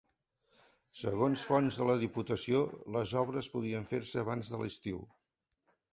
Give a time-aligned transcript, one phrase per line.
[1.01, 2.63] Segons fonts de la Diputació,
[2.97, 5.07] les obres podrien fer-se abans de l’estiu.